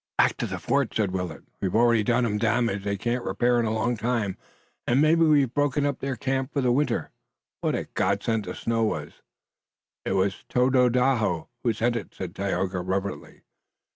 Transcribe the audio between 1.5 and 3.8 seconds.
"We've already done 'em damage they can't repair in a